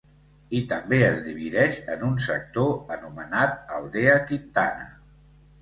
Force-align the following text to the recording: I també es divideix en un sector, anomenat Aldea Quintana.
I 0.59 0.59
també 0.71 0.97
es 1.07 1.19
divideix 1.25 1.77
en 1.95 2.07
un 2.09 2.17
sector, 2.29 2.73
anomenat 2.97 3.73
Aldea 3.77 4.17
Quintana. 4.31 4.91